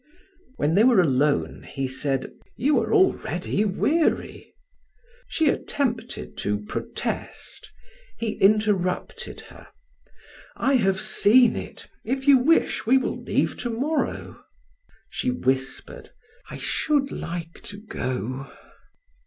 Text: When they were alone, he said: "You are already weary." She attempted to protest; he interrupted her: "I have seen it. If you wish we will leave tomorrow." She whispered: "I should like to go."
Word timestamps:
When 0.57 0.73
they 0.73 0.83
were 0.83 0.99
alone, 0.99 1.61
he 1.61 1.87
said: 1.87 2.33
"You 2.57 2.79
are 2.79 2.91
already 2.91 3.65
weary." 3.65 4.55
She 5.27 5.47
attempted 5.47 6.37
to 6.37 6.61
protest; 6.65 7.71
he 8.17 8.31
interrupted 8.39 9.41
her: 9.41 9.67
"I 10.55 10.77
have 10.77 10.99
seen 10.99 11.55
it. 11.55 11.87
If 12.03 12.27
you 12.27 12.39
wish 12.39 12.87
we 12.87 12.97
will 12.97 13.21
leave 13.21 13.55
tomorrow." 13.57 14.43
She 15.07 15.29
whispered: 15.29 16.09
"I 16.49 16.57
should 16.57 17.11
like 17.11 17.61
to 17.65 17.77
go." 17.77 18.51